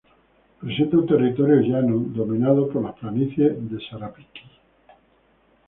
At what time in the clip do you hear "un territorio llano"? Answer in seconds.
0.97-1.99